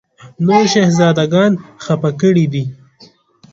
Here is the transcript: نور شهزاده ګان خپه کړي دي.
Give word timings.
نور 0.45 0.63
شهزاده 0.73 1.25
ګان 1.33 1.53
خپه 1.83 2.09
کړي 2.21 2.45
دي. 2.53 2.63